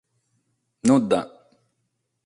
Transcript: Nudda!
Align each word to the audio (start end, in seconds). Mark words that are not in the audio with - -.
Nudda! 0.87 1.19